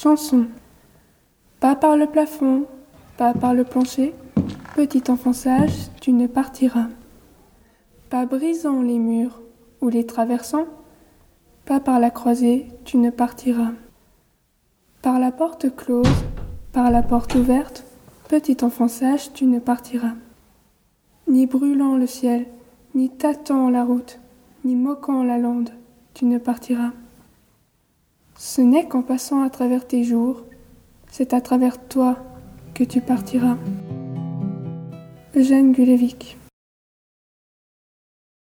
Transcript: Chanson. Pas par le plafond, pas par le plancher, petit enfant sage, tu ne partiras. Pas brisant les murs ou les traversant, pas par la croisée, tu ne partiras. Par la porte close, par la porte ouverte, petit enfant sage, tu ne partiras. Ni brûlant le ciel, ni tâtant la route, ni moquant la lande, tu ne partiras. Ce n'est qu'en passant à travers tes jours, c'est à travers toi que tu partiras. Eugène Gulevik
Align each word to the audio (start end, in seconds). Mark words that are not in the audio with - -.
Chanson. 0.00 0.46
Pas 1.58 1.74
par 1.74 1.96
le 1.96 2.06
plafond, 2.06 2.66
pas 3.16 3.34
par 3.34 3.52
le 3.52 3.64
plancher, 3.64 4.14
petit 4.76 5.02
enfant 5.10 5.32
sage, 5.32 5.72
tu 6.00 6.12
ne 6.12 6.28
partiras. 6.28 6.86
Pas 8.08 8.24
brisant 8.24 8.80
les 8.80 9.00
murs 9.00 9.40
ou 9.80 9.88
les 9.88 10.06
traversant, 10.06 10.66
pas 11.64 11.80
par 11.80 11.98
la 11.98 12.10
croisée, 12.10 12.68
tu 12.84 12.96
ne 12.96 13.10
partiras. 13.10 13.72
Par 15.02 15.18
la 15.18 15.32
porte 15.32 15.74
close, 15.74 16.06
par 16.72 16.92
la 16.92 17.02
porte 17.02 17.34
ouverte, 17.34 17.84
petit 18.28 18.58
enfant 18.62 18.86
sage, 18.86 19.32
tu 19.32 19.46
ne 19.46 19.58
partiras. 19.58 20.14
Ni 21.26 21.46
brûlant 21.46 21.96
le 21.96 22.06
ciel, 22.06 22.46
ni 22.94 23.10
tâtant 23.10 23.68
la 23.68 23.82
route, 23.82 24.20
ni 24.64 24.76
moquant 24.76 25.24
la 25.24 25.38
lande, 25.38 25.70
tu 26.14 26.24
ne 26.24 26.38
partiras. 26.38 26.92
Ce 28.58 28.62
n'est 28.64 28.88
qu'en 28.88 29.02
passant 29.02 29.42
à 29.42 29.50
travers 29.50 29.86
tes 29.86 30.02
jours, 30.02 30.42
c'est 31.12 31.32
à 31.32 31.40
travers 31.40 31.78
toi 31.78 32.16
que 32.74 32.82
tu 32.82 33.00
partiras. 33.00 33.56
Eugène 35.36 35.70
Gulevik 35.70 36.36